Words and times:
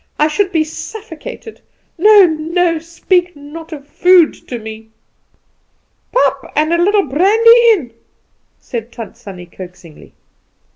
I 0.17 0.29
should 0.29 0.51
be 0.51 0.63
suffocated. 0.63 1.61
No, 1.95 2.25
no! 2.25 2.79
Speak 2.79 3.35
not 3.35 3.71
of 3.71 3.87
food 3.87 4.33
to 4.47 4.57
me!" 4.57 4.89
"Pap, 6.11 6.51
and 6.55 6.73
a 6.73 6.81
little 6.81 7.05
brandy 7.05 7.61
in," 7.73 7.93
said 8.59 8.91
Tant 8.91 9.15
Sannie 9.15 9.45
coaxingly. 9.45 10.13